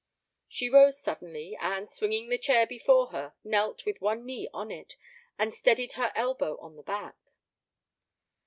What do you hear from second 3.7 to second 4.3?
with one